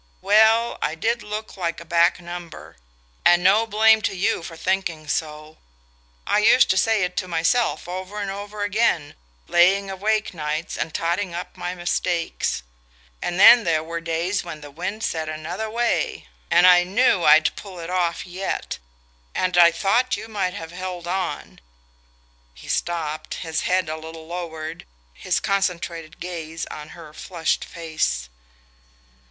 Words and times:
Well, 0.21 0.79
I 0.81 0.95
did 0.95 1.21
look 1.21 1.55
like 1.57 1.79
a 1.79 1.85
back 1.85 2.19
number, 2.19 2.75
and 3.23 3.43
no 3.43 3.67
blame 3.67 4.01
to 4.01 4.15
you 4.17 4.41
for 4.41 4.57
thinking 4.57 5.07
so. 5.07 5.59
I 6.25 6.39
used 6.39 6.71
to 6.71 6.75
say 6.77 7.03
it 7.03 7.15
to 7.17 7.27
myself 7.27 7.87
over 7.87 8.19
and 8.19 8.31
over 8.31 8.63
again, 8.63 9.13
laying 9.47 9.91
awake 9.91 10.33
nights 10.33 10.75
and 10.75 10.91
totting 10.91 11.35
up 11.35 11.55
my 11.55 11.75
mistakes... 11.75 12.63
and 13.21 13.39
then 13.39 13.63
there 13.63 13.83
were 13.83 14.01
days 14.01 14.43
when 14.43 14.61
the 14.61 14.71
wind 14.71 15.03
set 15.03 15.29
another 15.29 15.69
way, 15.69 16.27
and 16.49 16.65
I 16.65 16.83
knew 16.83 17.23
I'd 17.23 17.55
pull 17.55 17.77
it 17.79 17.91
off 17.91 18.25
yet, 18.25 18.79
and 19.35 19.55
I 19.55 19.69
thought 19.69 20.17
you 20.17 20.27
might 20.27 20.55
have 20.55 20.71
held 20.71 21.05
on...." 21.07 21.59
He 22.55 22.67
stopped, 22.67 23.35
his 23.35 23.61
head 23.69 23.87
a 23.87 23.97
little 23.97 24.25
lowered, 24.25 24.87
his 25.13 25.39
concentrated 25.39 26.19
gaze 26.19 26.65
on 26.71 26.89
her 26.97 27.13
flushed 27.13 27.63
face. 27.63 28.29